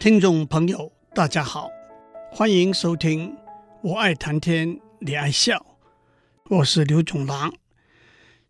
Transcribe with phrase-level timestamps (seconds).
[0.00, 1.68] 听众朋友，大家好，
[2.32, 3.28] 欢迎收听
[3.82, 5.58] 《我爱谈天，你爱笑》，
[6.56, 7.52] 我是刘总郎。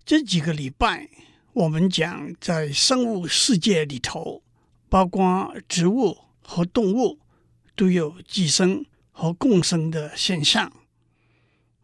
[0.05, 1.09] 这几个礼拜，
[1.53, 4.45] 我们讲在生物世界里头，
[4.89, 7.19] 包括植物和动物
[7.75, 10.73] 都有寄生和共生的现象。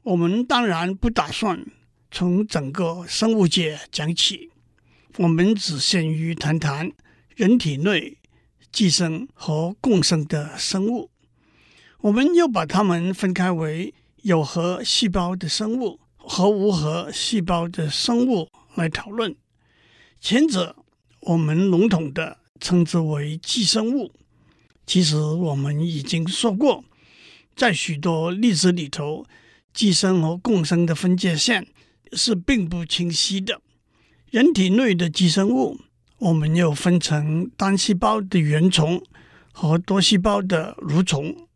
[0.04, 1.66] 我们当然不打算
[2.12, 4.52] 从整个生物界讲起，
[5.16, 6.92] 我们只限于谈谈
[7.34, 8.18] 人体内。
[8.76, 11.08] 寄生和共生的生物，
[12.02, 19.34] 我们又把它们分开为有核细胞的生物和无核细胞的生物来讨论。
[20.20, 20.76] 前者
[21.20, 24.12] 我们笼统地称之为寄生物。
[24.84, 26.84] 其实我们已经说过，
[27.56, 29.24] 在许多例子里头，
[29.72, 31.66] 寄生和共生的分界线
[32.12, 33.62] 是并不清晰的。
[34.30, 35.80] 人体内的寄生物。
[36.18, 39.02] 我们又分成单细胞的原虫
[39.52, 41.46] 和多细胞的蠕虫。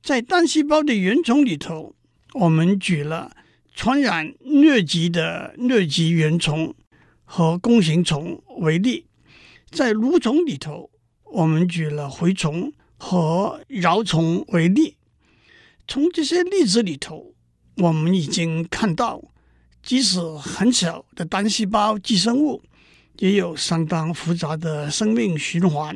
[0.00, 1.94] 在单细胞的原虫里头，
[2.34, 3.36] 我们举了
[3.74, 6.74] 传染疟疾的疟疾原虫
[7.24, 9.06] 和弓形虫为例；
[9.70, 10.90] 在蠕虫里头，
[11.24, 14.96] 我们举了蛔虫和蛲虫为例。
[15.88, 17.34] 从这些例子里头，
[17.78, 19.20] 我们已经看到，
[19.82, 22.62] 即使很小的单细胞寄生物，
[23.20, 25.94] 也有相当复杂的生命循环，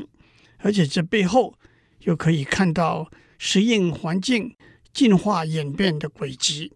[0.59, 1.55] 而且这背后
[2.01, 4.55] 又可以看到适应环境、
[4.93, 6.73] 进化演变的轨迹。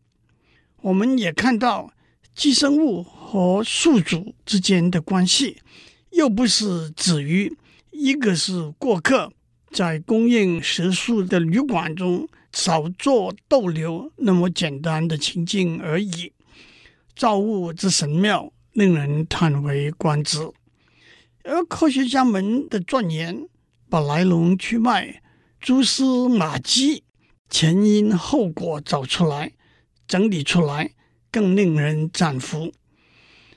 [0.81, 1.93] 我们也看到
[2.35, 5.59] 寄生物和宿主之间的关系，
[6.13, 7.55] 又不是止于
[7.91, 9.31] 一个是过客，
[9.71, 16.33] 在供应食宿的旅馆中少做逗留那么简单的情境而已。
[17.15, 18.51] 造物之神妙。
[18.79, 20.39] 令人叹为观止，
[21.43, 23.49] 而科学家们的钻研，
[23.91, 25.21] 把来龙去脉、
[25.61, 27.03] 蛛丝马迹、
[27.51, 29.51] 前因后果找出来、
[30.07, 30.93] 整理出来，
[31.33, 32.73] 更令人赞服。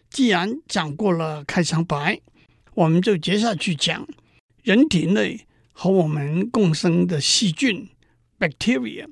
[0.09, 2.19] 既然讲过了开场白，
[2.73, 4.07] 我们就接下去讲
[4.63, 7.87] 人体内和我们共生的细菌
[8.39, 9.05] （bacteria）。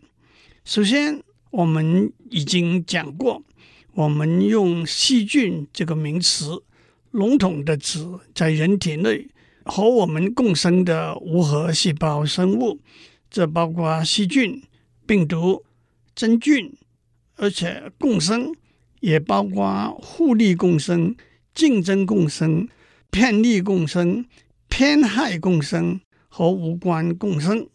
[0.66, 1.22] 首先，
[1.52, 3.44] 我们已经讲过。
[4.00, 6.64] 我们用细菌这个名词，
[7.12, 8.00] 笼统的指
[8.34, 9.28] 在人体内
[9.66, 12.80] 和我们共生的无核细胞生物，
[13.30, 14.64] 这包括细菌、
[15.06, 15.66] 病毒、
[16.16, 16.74] 真菌，
[17.36, 18.56] 而且共生
[19.02, 21.14] 也包括互利共生、
[21.54, 22.70] 竞争共生、
[23.12, 24.26] 偏利共生、
[24.70, 26.00] 偏害共生
[26.30, 27.68] 和无关共生。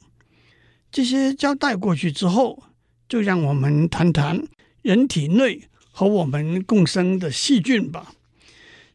[0.91, 2.63] 这些交代过去之后，
[3.07, 4.43] 就让我们谈谈
[4.81, 5.69] 人体内。
[5.97, 8.17] 和我们共生的细菌吧。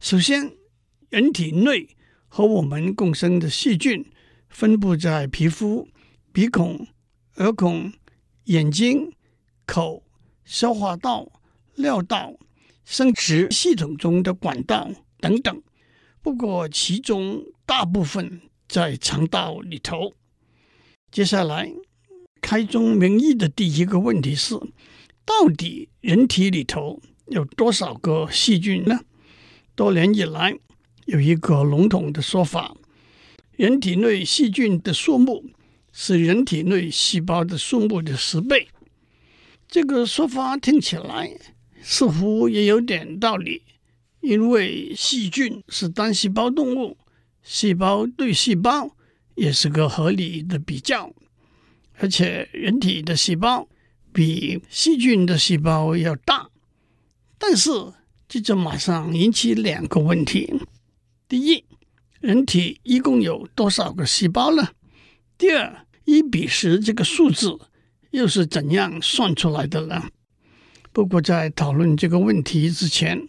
[0.02, 0.52] 首先，
[1.10, 1.96] 人体内
[2.28, 4.06] 和我们共生的细菌
[4.50, 5.88] 分布在皮肤、
[6.34, 6.86] 鼻孔、
[7.38, 7.94] 耳孔、
[8.46, 9.14] 眼睛、
[9.66, 10.04] 口、
[10.44, 11.32] 消化道、
[11.76, 12.34] 尿道、
[12.84, 15.64] 生殖系统中的管道等等。
[16.22, 20.16] 不过，其中大部分在肠道里头。
[21.10, 21.72] 接下来，
[22.42, 24.60] 开宗明义的第一个问题是。
[25.30, 29.02] 到底人体里头有多少个细菌呢？
[29.76, 30.58] 多年以来
[31.06, 32.76] 有一个笼统的说法：
[33.52, 35.46] 人体内细菌的数目
[35.94, 38.70] 是人体内细胞的数目的十倍。
[39.68, 41.38] 这个说法听起来
[41.80, 43.62] 似乎也有点道理，
[44.22, 46.98] 因为细菌是单细胞动物，
[47.44, 48.96] 细胞对细胞
[49.36, 51.14] 也是个合理的比较，
[52.00, 53.70] 而且人体的细胞。
[54.14, 56.50] 比细菌的细胞要大，
[57.38, 57.70] 但是
[58.28, 60.54] 这就马上引起两个问题：
[61.28, 61.64] 第一，
[62.20, 64.70] 人体一共有多少个细胞呢？
[65.38, 67.58] 第二，一比十这个数字
[68.12, 70.10] 又是怎样算出来的呢？
[70.92, 73.28] 不过在讨论这个问题之前，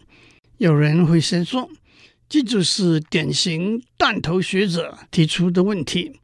[0.57, 1.69] 有人会先说，
[2.27, 6.19] 这就是典型弹头学者提出的问题。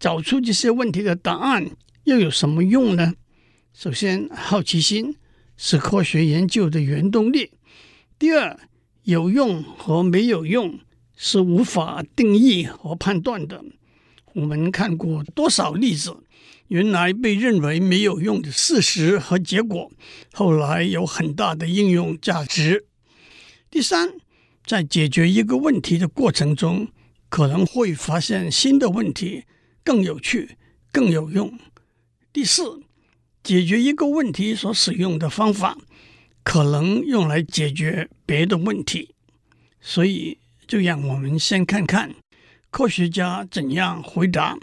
[0.00, 1.70] 找出这些问题的答案
[2.04, 3.14] 又有什么用呢？
[3.74, 5.16] 首先，好奇心
[5.56, 7.52] 是科学研究的原动力。
[8.18, 8.60] 第二，
[9.04, 10.78] 有用和没有用
[11.16, 13.64] 是无法定义和判断的。
[14.34, 16.14] 我们看过多少例子，
[16.68, 19.90] 原来被认为没有用的事实和结果，
[20.34, 22.84] 后来有很大的应用价值。
[23.70, 24.12] 第三，
[24.66, 26.88] 在解决一个问题的过程中，
[27.30, 29.44] 可能会发现新的问题，
[29.82, 30.58] 更有趣、
[30.92, 31.58] 更有用。
[32.34, 32.82] 第四。
[33.42, 35.76] 解决一个问题所使用的方法，
[36.44, 39.14] 可能用来解决别的问题，
[39.80, 42.14] 所以就让我们先看看
[42.70, 44.56] 科学家怎样回答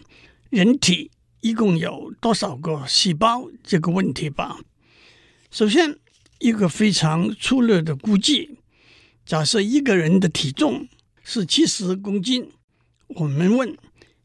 [0.50, 1.12] 人体
[1.42, 4.60] 一共有多少个细胞这个问题吧。
[5.52, 5.98] 首先，
[6.40, 8.58] 一个非常粗略的估计，
[9.26, 10.88] 假设一个人的体重
[11.24, 12.50] 是七十公斤，
[13.08, 13.78] 我们问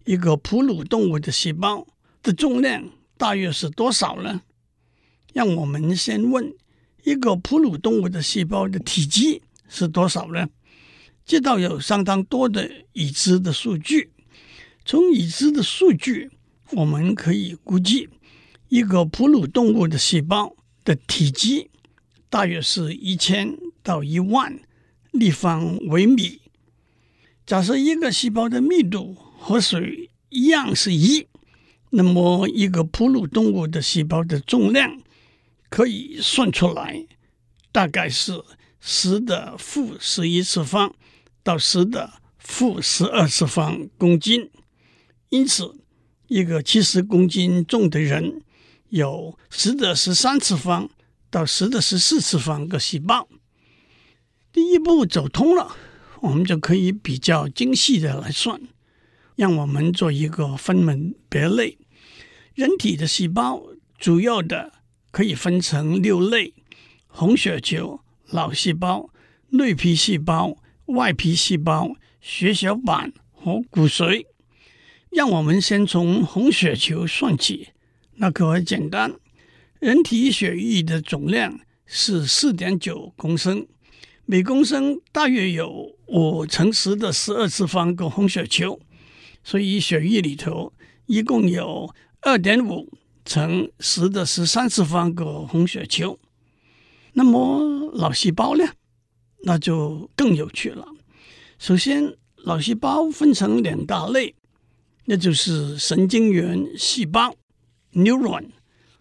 [0.05, 1.87] 一个哺乳动物的细胞
[2.23, 2.85] 的重量
[3.17, 4.43] 大约是多少呢？
[5.33, 6.55] 让我们先问
[7.05, 10.49] 一个哺乳动物的细胞的体积是多少呢？
[11.25, 14.11] 这倒有相当多的已知的数据。
[14.85, 16.31] 从已知的数据，
[16.73, 18.11] 我们可以估计
[18.69, 21.71] 一个哺乳动物的细胞的体积
[22.29, 24.61] 大约是一千到一万
[25.13, 26.43] 立方微米。
[27.47, 31.27] 假设一个细胞的密度和水一样是一，
[31.97, 35.01] 那么一个哺乳动物的细胞的重量
[35.69, 37.07] 可以算出来，
[37.71, 38.43] 大概是
[38.81, 40.95] 十的负十一次方。
[41.45, 44.51] 到十的负十二次方公斤，
[45.29, 45.75] 因此，
[46.27, 48.41] 一个七十公斤重的人
[48.89, 50.89] 有十的十三次方
[51.31, 53.29] 到十的十四次方个细胞。
[54.51, 55.77] 第一步走通了，
[56.23, 58.59] 我们就可以比较精细的来算。
[59.37, 61.77] 让我们做一个分门别类，
[62.55, 63.63] 人体的细胞
[63.99, 64.73] 主要的
[65.11, 66.55] 可以分成六类：
[67.07, 69.11] 红血球、脑细胞、
[69.51, 70.57] 内皮细胞。
[70.89, 74.27] 外皮细胞、血小板和骨髓，
[75.11, 77.69] 让我们先从红血球算起。
[78.17, 79.15] 那可很简单，
[79.81, 83.67] 人体血液的总量是四点九公升，
[84.27, 88.79] 每公升大约有五乘十的十二次方个红血球，
[89.43, 90.75] 所以血液里头
[91.07, 91.95] 一共有
[92.27, 92.91] 二点五
[93.27, 96.19] 乘十的十三次方个红血球。
[97.13, 98.65] 那么脑细胞呢？
[99.43, 100.87] 那就更有趣了。
[101.59, 102.17] 首先，
[102.47, 104.35] 脑细胞分成两大类，
[105.05, 107.37] 那就是神经元细胞
[107.93, 108.47] （neuron）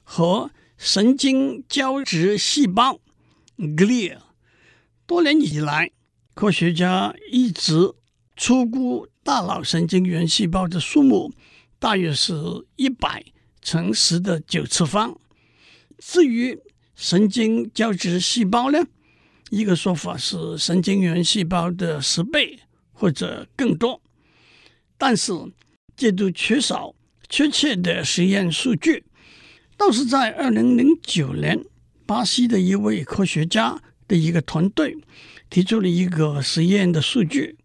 [0.04, 3.00] 和神经胶质细胞
[3.58, 4.18] （glia）。
[5.06, 5.92] 多年以来，
[6.34, 7.94] 科学家一直
[8.36, 11.32] 初估大脑神经元细胞的数目
[11.84, 12.34] 大约是
[12.78, 13.26] 一百
[13.62, 15.20] 乘十的九次方。
[15.98, 16.58] 至于
[16.96, 18.80] 神经胶质细胞呢？
[19.50, 22.58] 一个说法是神经元细胞的十倍
[22.94, 24.02] 或者更多，
[24.98, 25.34] 但是
[25.98, 26.96] 这都缺少
[27.28, 29.04] 确切的实验数据。
[29.76, 31.66] 倒是在二零零九年，
[32.06, 33.78] 巴西的一位科学家
[34.08, 34.98] 的一个团队
[35.50, 37.58] 提出了一个实验的数据，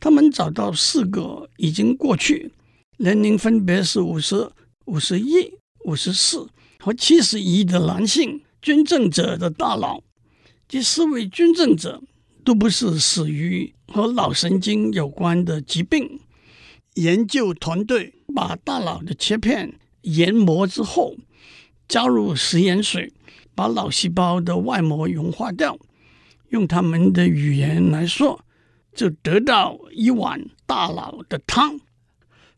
[0.00, 2.50] 他们找到四个已经过去、
[2.98, 4.50] 年龄分别是五十、
[4.84, 5.52] 五十一、
[5.84, 6.48] 五十四
[6.78, 10.02] 和七十一的男性捐赠者的大脑。
[10.68, 12.02] 这四位捐赠者
[12.44, 16.20] 都不是死于和脑神经有关的疾病。
[16.94, 21.16] 研究团队把大脑的切片研磨之后，
[21.88, 23.12] 加入食盐水，
[23.54, 25.76] 把脑细胞的外膜融化掉。
[26.50, 28.44] 用他们的语言来说，
[28.94, 31.80] 就得到一碗大脑的汤。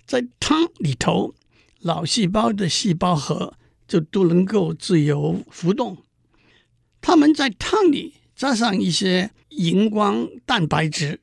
[0.07, 1.35] 在汤里头，
[1.81, 3.55] 脑细胞的细胞核
[3.89, 5.99] 就都能够自由浮动。
[7.01, 11.21] 他们在汤里加上一些荧光蛋白质，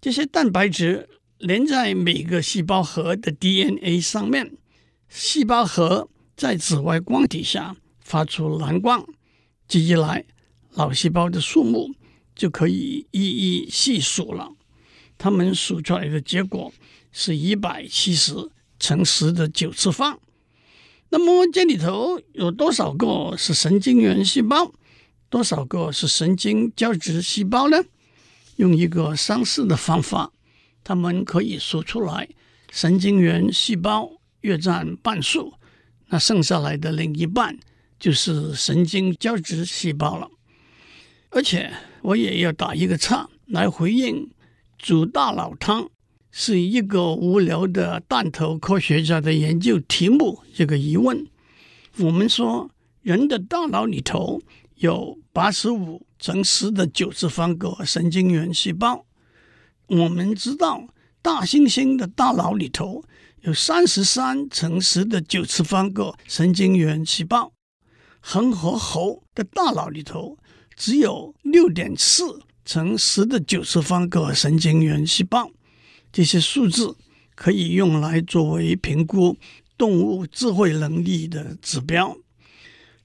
[0.00, 1.08] 这些蛋白质
[1.38, 4.52] 连在每个细胞核的 DNA 上面，
[5.08, 9.04] 细胞核在紫外光底下发出蓝光。
[9.66, 10.24] 这一来，
[10.74, 11.94] 脑细胞的数目
[12.34, 14.52] 就可以一一细数了。
[15.20, 16.72] 他们数出来的结果
[17.12, 18.34] 是一百七十
[18.78, 20.18] 乘十的九次方。
[21.10, 24.72] 那么这里头有多少个是神经元细胞？
[25.28, 27.84] 多少个是神经胶质细胞呢？
[28.56, 30.32] 用一个相似的方法，
[30.82, 32.26] 他们可以数出来，
[32.72, 34.10] 神经元细胞
[34.40, 35.52] 约占半数，
[36.08, 37.58] 那剩下来的另一半
[37.98, 40.30] 就是神经胶质细胞了。
[41.28, 44.30] 而且我也要打一个叉来回应
[44.80, 45.88] 煮大脑汤
[46.30, 51.26] 是一个无聊的弹头科学家的研究题目这个疑问。
[51.98, 52.70] 我们说
[53.02, 54.40] 人的大脑里头。
[54.80, 59.04] 有八十五乘十的九次方个神经元细胞。
[59.88, 60.88] 我们知道，
[61.20, 63.04] 大猩猩的大脑里头
[63.42, 67.52] 有三十三乘十的九次方个神经元细胞。
[68.22, 70.38] 恒河猴的大脑里头
[70.74, 75.50] 只有六点四乘十的九次方个神经元细胞。
[76.12, 76.96] 这些数字
[77.34, 79.36] 可以用来作为评估
[79.76, 82.16] 动物智慧能力的指标。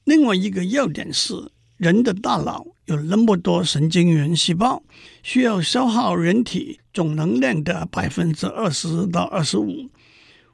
[0.04, 1.52] 另外一个要点是。
[1.78, 4.82] 人的大脑有那么多神经元细胞，
[5.24, 9.90] 需要消耗人体总能量的百分之二十到二十五。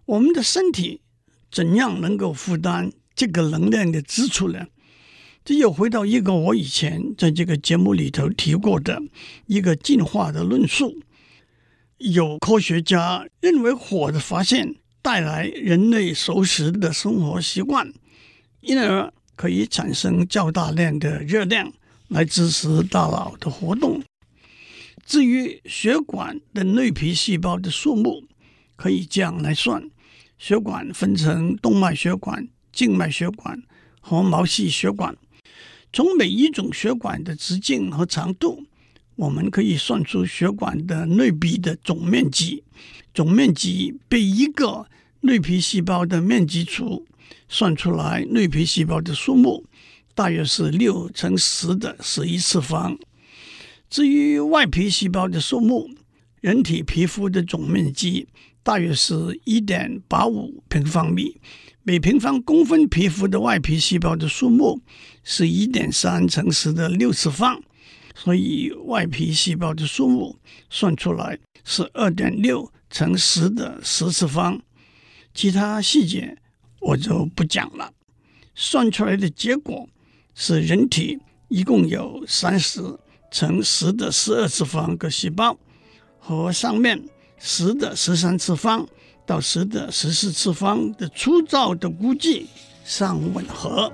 [0.06, 1.02] 我们的身体
[1.52, 4.66] 怎样能够负担这个能量的支出呢？
[5.44, 9.02] 这又回到一个我以前在这个节目里头提过的
[9.48, 11.02] 一个进化的论述。
[11.98, 17.92] 有科学家认为，火的发现带来人类熟食的生活习惯，
[18.62, 21.74] 因而可以产生较大量的热量
[22.08, 24.04] 来支持大脑的活动。
[25.04, 28.24] 至于血管的内皮细胞的数目，
[28.76, 29.90] 可以这样来算：
[30.38, 33.64] 血管分成动脉血管、静脉血管
[34.00, 35.16] 和毛细血管。
[35.94, 38.64] 从每一种血管的直径和长度，
[39.16, 42.64] 我们可以算出血管的内壁的总面积。
[43.14, 44.88] 总面积被一个
[45.20, 47.06] 内皮细胞的面积除，
[47.50, 49.66] 算出来内皮细胞的数目
[50.16, 52.98] 大约是六乘十的十一次方。
[53.90, 55.90] 至于外皮细胞的数目，
[56.40, 58.28] 人体皮肤的总面积
[58.64, 61.36] 大约是一点八五平方米。
[61.84, 64.80] 每平方公分皮肤的外皮细胞的数目
[65.24, 67.62] 是一点三乘十的六次方，
[68.16, 70.38] 所以外皮细胞的数目
[70.70, 74.62] 算出来是二点六乘十的十次方。
[75.34, 76.38] 其他细节
[76.80, 77.94] 我就不讲了。
[78.54, 79.88] 算出来的结果
[80.36, 82.82] 是人体一共有三十
[83.32, 85.58] 乘十的十二次方个细胞，
[86.20, 87.02] 和上面
[87.38, 88.88] 十的十三次方。
[89.24, 92.48] 到十的十四次方的粗糙的估计
[92.84, 93.90] 上吻合。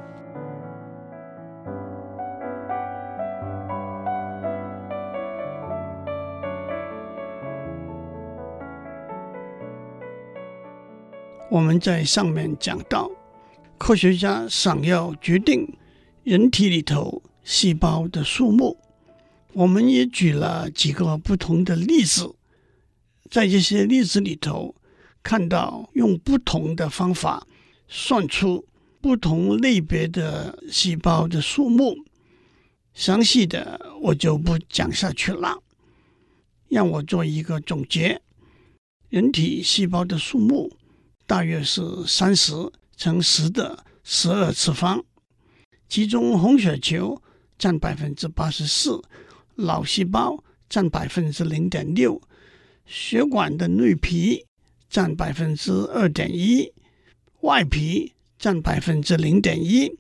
[11.58, 13.10] 我们在上面讲到，
[13.80, 15.68] 科学家想要决定
[16.24, 18.78] 人体里头细胞的数目，
[19.54, 22.36] 我们也举了几个不同的例子，
[23.32, 24.76] 在这些例子里头。
[25.24, 27.46] 看到用不同的方法
[27.90, 28.66] 算出
[29.02, 31.98] 不同类别的细胞的数目，
[32.94, 35.62] 详细的我就不讲下去了。
[36.70, 38.22] 让我做一个总结：
[39.10, 40.72] 人体细胞的数目
[41.28, 42.54] 大约是三十
[42.96, 45.04] 乘十的十二次方，
[45.88, 47.22] 其中红血球
[47.60, 49.00] 占百分之八十四，
[49.54, 52.20] 脑细胞占百分之零点六，
[52.88, 54.44] 血管的内皮。
[54.90, 56.72] 占百分之二点一，
[57.42, 59.92] 外皮占百分之零点一，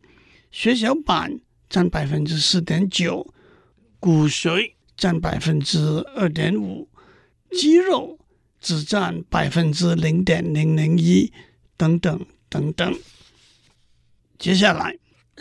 [0.50, 3.34] 血小板占百分之四点九，
[4.00, 5.78] 骨髓占百分之
[6.16, 6.88] 二点五，
[7.52, 8.18] 肌肉
[8.68, 11.32] 只占百分之零点零零一，
[11.78, 13.00] 等等等等。
[14.38, 14.98] 接下来，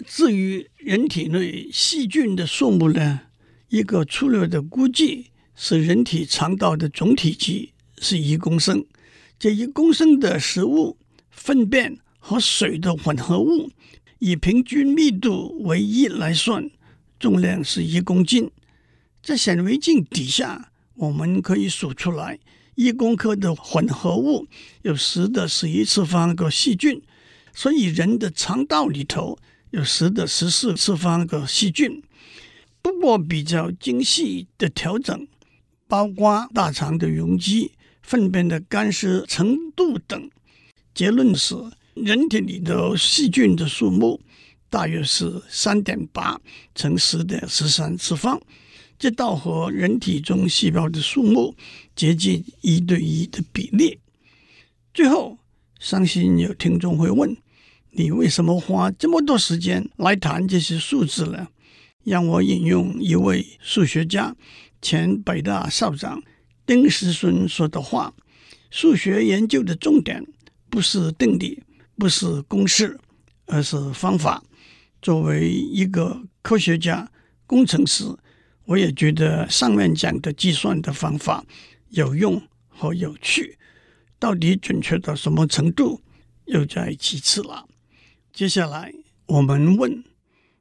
[0.06, 3.22] 至于人体内细菌的数目呢，
[3.68, 8.86] 一个粗略的估计是人体肠道的总体积是一公升。
[9.40, 10.96] 这一公升的食物、
[11.28, 13.72] 粪便和水的混合物，
[14.20, 16.70] 以平均密度为一来算，
[17.18, 18.48] 重量是一公斤。
[19.20, 22.38] 在显微镜底下，我们可以数出来，
[22.76, 24.46] 一公克的混合物
[24.82, 27.02] 有十的十一次方个细菌，
[27.52, 29.36] 所以人的肠道里头
[29.70, 32.00] 有十的十四次方个细菌。
[32.80, 35.26] 不过比较精细的调整，
[35.88, 37.72] 包括大肠的容积。
[38.02, 40.30] 粪便的干湿程度等，
[40.94, 41.56] 结论是
[41.94, 44.20] 人体里头细菌的数目
[44.70, 46.40] 大约是三点八
[46.72, 48.40] 乘十的十三次方，
[48.96, 51.56] 这倒和人体中细胞的数目
[51.96, 53.98] 接近一对一的比例。
[54.94, 55.38] 最后，
[55.80, 57.36] 相信有听众会问：
[57.90, 61.48] 你为什么花这么多时间来谈这些数字呢？
[62.04, 64.36] 让我引用一位数学家，
[64.80, 66.22] 前北大校长。
[66.64, 68.12] 丁石孙说的话
[68.70, 70.24] ：“数学研究的重点
[70.68, 71.62] 不是定理，
[71.96, 72.98] 不是公式，
[73.46, 74.42] 而是方法。
[75.00, 77.08] 作为一个科学家、
[77.46, 78.04] 工程师，
[78.64, 81.44] 我也觉得上面讲的计算的方法
[81.96, 83.58] 有用和有趣。
[84.18, 86.00] 到底准确到什么程度，
[86.46, 87.66] 又在其次了。
[88.32, 88.94] 接下来
[89.26, 90.04] 我们问：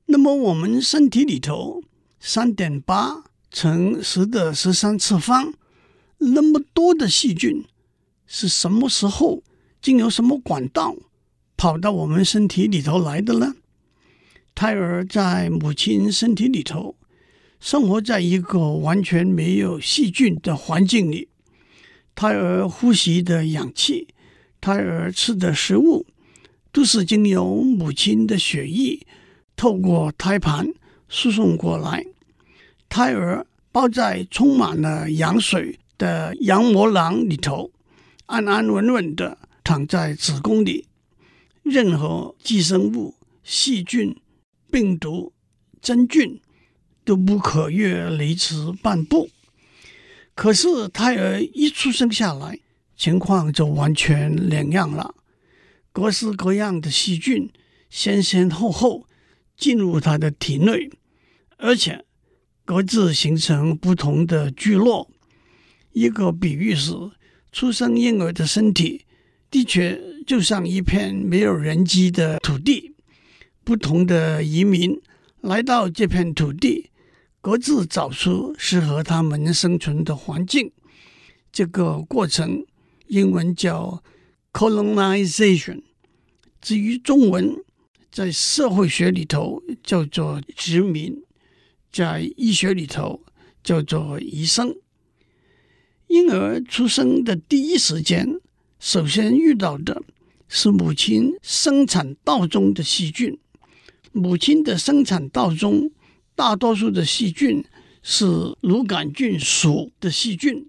[0.07, 1.83] 那么我们身体里头
[2.19, 5.53] 三点八乘十的十三次方？”
[6.17, 7.65] 那么多的细菌
[8.25, 9.43] 是什么时候
[9.81, 10.95] 经由什么管道
[11.57, 13.55] 跑到我们身体里头来的呢？
[14.55, 16.95] 胎儿在母亲身体里头
[17.65, 21.29] 生活在一个完全没有细菌的环境里，
[22.13, 24.07] 胎儿呼吸的氧气、
[24.61, 26.05] 胎儿吃的食物
[26.71, 29.07] 都是经由母亲的血液
[29.55, 30.67] 透过胎盘
[31.09, 32.05] 输送过来，
[32.87, 37.71] 胎儿包在充满了羊水的羊膜囊里头，
[38.27, 40.85] 安安稳稳的躺在子宫里，
[41.63, 44.15] 任何寄生物、细菌、
[44.69, 45.33] 病毒、
[45.81, 46.39] 真菌
[47.05, 49.29] 都不可越雷池半步。
[50.33, 52.59] 可是胎儿一出生下来，
[52.97, 55.15] 情况就完全两样了，
[55.93, 57.49] 各式各样的细菌
[57.89, 59.07] 先先后后
[59.55, 60.89] 进入他的体内，
[61.57, 62.03] 而且
[62.65, 65.09] 各自形成不同的聚落。
[65.93, 66.91] 一个比喻是，
[67.53, 69.05] 出生婴儿的身体
[69.49, 69.97] 的确
[70.27, 72.93] 就像一片没有人迹的土地，
[73.63, 75.01] 不同的移民
[75.39, 76.89] 来到这片土地。
[77.45, 80.71] 各自找出适合他们生存的环境，
[81.51, 82.65] 这个过程
[83.05, 84.01] 英文叫
[84.51, 85.83] colonization。
[86.59, 87.63] 至于中文，
[88.11, 91.21] 在社会学里头叫做殖民，
[91.91, 93.21] 在医学里头
[93.63, 94.75] 叫做移生。
[96.07, 98.41] 婴儿出生的第一时间，
[98.79, 100.01] 首先遇到的
[100.47, 103.37] 是母亲生产道中的细菌，
[104.11, 105.91] 母亲的生产道中。
[106.35, 107.63] 大多数的细菌
[108.03, 108.25] 是
[108.59, 110.67] 乳杆菌属的细菌，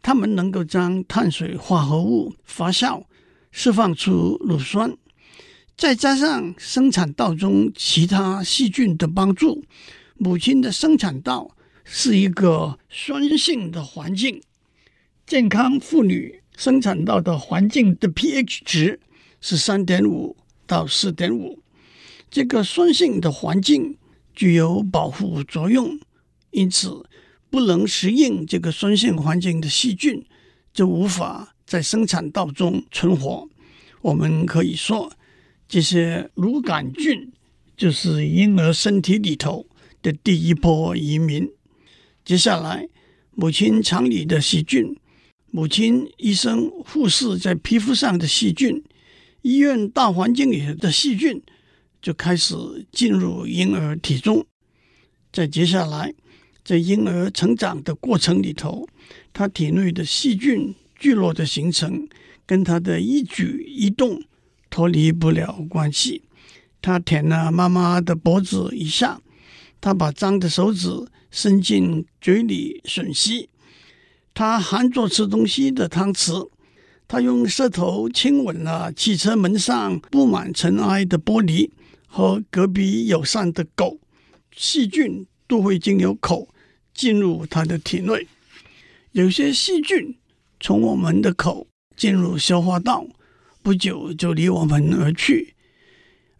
[0.00, 3.04] 它们能够将碳水化合物发酵，
[3.52, 4.96] 释放出乳酸，
[5.76, 9.62] 再加上生产道中其他细菌的帮助，
[10.16, 11.54] 母亲的生产道
[11.84, 14.40] 是一个酸性的环境。
[15.26, 18.98] 健康妇女生产道的环境的 pH 值
[19.42, 20.34] 是三点五
[20.66, 21.62] 到四点五，
[22.30, 23.98] 这个酸性的环境。
[24.38, 25.98] 具有保护作用，
[26.52, 27.04] 因此
[27.50, 30.24] 不能适应这个酸性环境的细菌
[30.72, 33.48] 就无法在生产道中存活。
[34.00, 35.12] 我们可以说，
[35.66, 37.32] 这些乳杆菌
[37.76, 39.66] 就是婴儿身体里头
[40.00, 41.50] 的第一波移民。
[42.24, 42.88] 接下来，
[43.32, 44.96] 母亲肠里的细菌、
[45.50, 48.84] 母亲、医生、护士在皮肤上的细菌、
[49.42, 51.42] 医院大环境里的细菌。
[52.00, 52.54] 就开始
[52.92, 54.46] 进入婴儿体重，
[55.32, 56.14] 在接下来，
[56.64, 58.88] 在婴儿成长的过程里头，
[59.32, 62.08] 他体内的细菌聚落的形成，
[62.46, 64.22] 跟他的一举一动
[64.70, 66.22] 脱离不了关系。
[66.80, 69.20] 他舔了妈妈的脖子一下，
[69.80, 70.88] 他把脏的手指
[71.30, 73.48] 伸进嘴里吮吸，
[74.32, 76.48] 他含着吃东西的汤匙，
[77.08, 81.70] 他用舌头亲吻了汽车门上布满尘埃的玻璃。
[82.08, 84.00] 和隔壁友善的狗，
[84.56, 86.48] 细菌都会经由口
[86.92, 88.26] 进入它的体内。
[89.12, 90.16] 有些细菌
[90.58, 93.06] 从我们的口进入消化道，
[93.62, 95.54] 不久就离我们而去；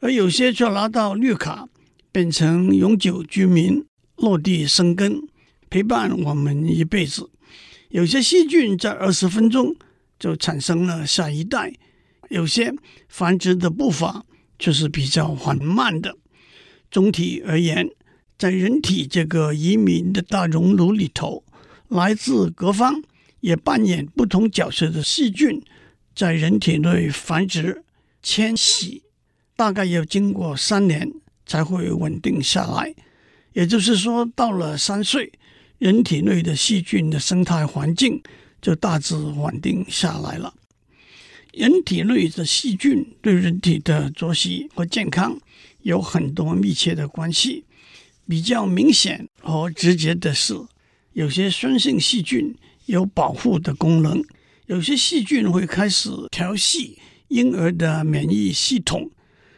[0.01, 1.69] 而有些却拿到绿卡，
[2.11, 3.85] 变成永久居民，
[4.17, 5.23] 落地生根，
[5.69, 7.31] 陪伴我们一辈子。
[7.91, 9.77] 有些细菌在二十分钟
[10.19, 11.73] 就产生了下一代，
[12.31, 12.75] 有些
[13.09, 14.25] 繁殖的步伐。
[14.59, 16.17] 就是比较缓慢的。
[16.91, 17.89] 总体而言，
[18.39, 21.45] 在人体这个移民的大熔炉里头，
[21.89, 23.03] 来自各方
[23.41, 25.63] 也扮演不同角色的细菌，
[26.15, 27.85] 在人体内繁殖、
[28.23, 29.03] 迁徙，
[29.55, 31.13] 大概要经过三年
[31.47, 32.95] 才会稳定下来。
[33.53, 35.33] 也就是说，到了三岁，
[35.79, 38.23] 人体内的细菌的生态环境
[38.63, 40.55] 就大致稳定下来了。
[41.59, 45.37] 人体内的细菌对人体的作息和健康
[45.83, 47.65] 有很多密切的关系。
[48.29, 50.55] 比较明显和直接的是，
[51.15, 52.55] 有些酸性细菌
[52.87, 54.23] 有保护的功能，
[54.67, 59.11] 有些细菌会开始调戏婴儿的免疫系统。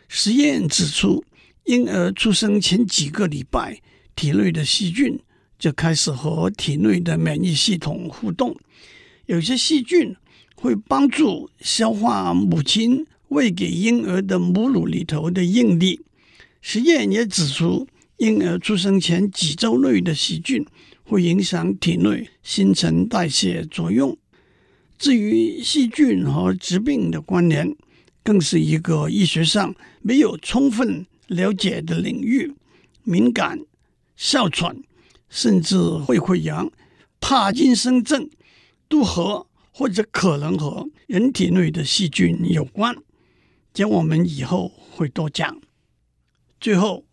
[0.08, 1.22] 实验指出，
[1.64, 3.78] 婴儿出生前几个礼拜，
[4.16, 5.20] 体内的细菌
[5.58, 8.56] 就开始和体内的免疫系统互动。
[9.26, 10.16] 有些细菌。
[10.60, 16.00] 会帮助消化母亲喂给婴儿的母乳里头的应力。
[16.60, 20.64] 实验也指出，婴儿出生前几周内的细菌
[21.04, 24.16] 会影响体内新陈代谢作用。
[24.98, 27.74] 至于细菌和疾病的关联，
[28.22, 32.52] 更是一个医学上没有充分了解的领域。
[33.02, 33.58] 敏感、
[34.14, 34.76] 哮喘，
[35.30, 36.70] 甚至会溃疡、
[37.18, 38.28] 帕金森症，
[38.86, 39.46] 都和。
[39.80, 42.94] 或者可能和人体内的细菌有关，
[43.72, 45.58] 这我们以后会多讲。
[46.60, 47.06] 最后，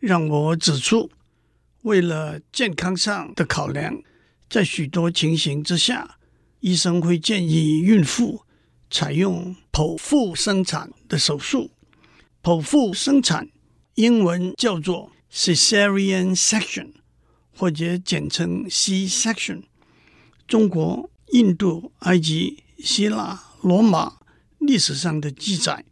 [0.00, 1.10] 让我指出，
[1.82, 4.02] 为了健康上的考量，
[4.48, 6.16] 在许多情形之下，
[6.60, 8.40] 医生会建议孕妇
[8.88, 11.72] 采用剖腹生产的手术。
[12.42, 13.50] 剖腹生产
[13.96, 16.94] 英文叫做 Cesarean section，
[17.54, 19.64] 或者简称 C-section。
[20.48, 21.10] 中国。
[21.32, 24.14] 印度、埃及、希腊、罗马、
[24.58, 25.84] 历史上的记载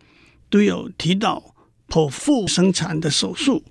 [0.49, 1.55] 都有提到
[1.89, 3.65] 剖腹生产的手术。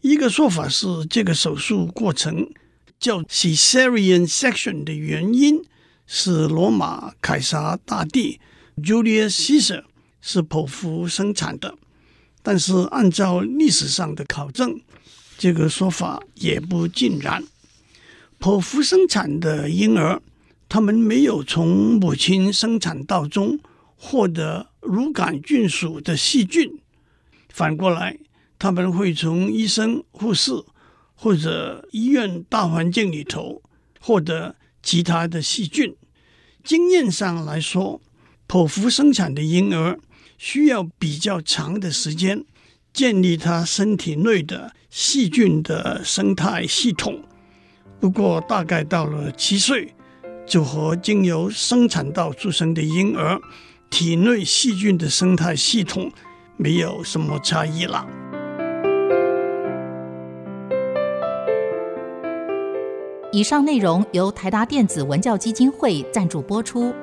[0.00, 2.50] 一个说法是，这个手术过程
[2.98, 5.62] 叫 Cesarean section 的原因
[6.06, 8.40] 是罗马凯撒大帝
[8.76, 9.84] Julius Caesar
[10.20, 11.76] 是剖腹生产的。
[12.42, 14.78] 但是按照历史上的考证，
[15.38, 17.42] 这个说法也不尽然。
[18.38, 20.20] 剖腹生产的婴儿，
[20.68, 23.58] 他们没有从母亲生产道中
[23.96, 26.78] 获得乳杆菌属的细菌，
[27.48, 28.18] 反过来，
[28.58, 30.52] 他们会从医生、护士
[31.14, 33.62] 或者医院大环境里头
[34.00, 35.94] 获得其他的细菌。
[36.64, 38.00] 经验上来说，
[38.48, 39.98] 剖腹生产的婴儿
[40.36, 42.44] 需要比较长的时间
[42.92, 47.22] 建立他身体内的细菌的生态系统。
[48.00, 49.93] 不过，大概到了七岁，
[50.46, 53.40] 就和经由生产道出生的婴儿
[53.90, 56.10] 体内细菌的生态系统
[56.56, 58.06] 没有什么差异了。
[63.32, 66.94] 以上内容由台达电子文教基金会赞助播出。